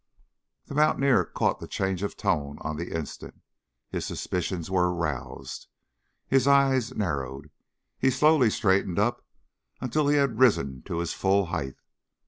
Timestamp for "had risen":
10.17-10.81